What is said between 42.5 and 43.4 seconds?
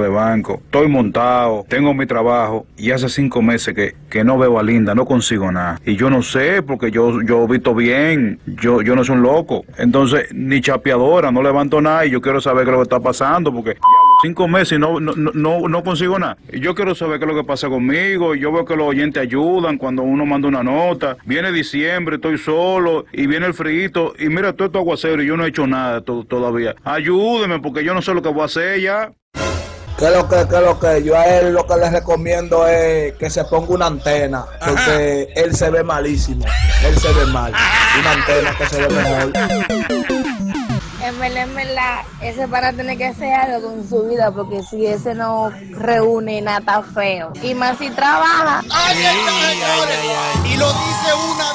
tener que hacer